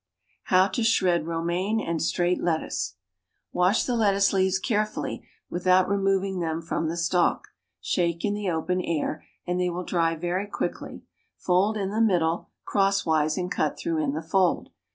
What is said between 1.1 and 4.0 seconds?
Romaine and Straight Lettuce.= Wash the